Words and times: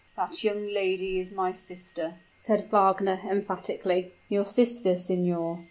"That 0.17 0.43
young 0.43 0.65
lady 0.65 1.19
is 1.19 1.31
my 1.31 1.53
sister," 1.53 2.15
said 2.35 2.67
Wagner, 2.71 3.21
emphatically. 3.23 4.15
"Your 4.29 4.47
sister, 4.47 4.97
signor! 4.97 5.59